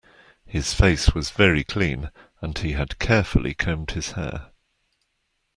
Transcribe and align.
His 0.47 0.73
face 0.73 1.13
was 1.13 1.29
very 1.29 1.63
clean, 1.63 2.09
and 2.41 2.57
he 2.57 2.71
had 2.71 2.97
carefully 2.97 3.53
combed 3.53 3.91
his 3.91 4.13
hair 4.13 4.47